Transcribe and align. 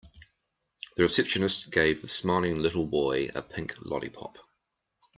The 0.97 1.03
receptionist 1.03 1.69
gave 1.69 2.01
the 2.01 2.07
smiling 2.07 2.57
little 2.59 2.87
boy 2.87 3.29
a 3.35 3.43
pink 3.43 3.75
lollipop. 3.85 4.39